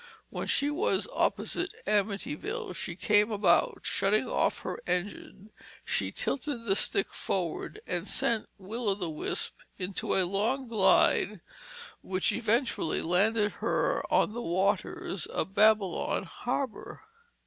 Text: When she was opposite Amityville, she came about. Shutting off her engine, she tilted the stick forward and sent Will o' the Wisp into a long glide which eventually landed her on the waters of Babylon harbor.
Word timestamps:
When 0.31 0.47
she 0.47 0.71
was 0.71 1.07
opposite 1.13 1.75
Amityville, 1.85 2.75
she 2.75 2.95
came 2.95 3.29
about. 3.31 3.81
Shutting 3.83 4.27
off 4.27 4.61
her 4.61 4.79
engine, 4.87 5.51
she 5.85 6.11
tilted 6.11 6.65
the 6.65 6.75
stick 6.75 7.13
forward 7.13 7.79
and 7.85 8.07
sent 8.07 8.49
Will 8.57 8.89
o' 8.89 8.95
the 8.95 9.11
Wisp 9.11 9.53
into 9.77 10.15
a 10.15 10.25
long 10.25 10.67
glide 10.67 11.39
which 12.01 12.31
eventually 12.31 13.03
landed 13.03 13.51
her 13.61 14.03
on 14.11 14.33
the 14.33 14.41
waters 14.41 15.27
of 15.27 15.53
Babylon 15.53 16.23
harbor. 16.23 17.03